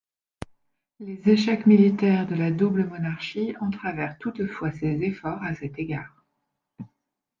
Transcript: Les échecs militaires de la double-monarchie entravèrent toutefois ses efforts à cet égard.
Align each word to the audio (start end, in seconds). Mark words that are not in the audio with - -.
Les 0.99 1.29
échecs 1.29 1.67
militaires 1.67 2.25
de 2.25 2.33
la 2.33 2.49
double-monarchie 2.49 3.53
entravèrent 3.61 4.17
toutefois 4.17 4.71
ses 4.71 4.99
efforts 5.03 5.43
à 5.43 5.53
cet 5.53 5.77
égard. 5.77 6.25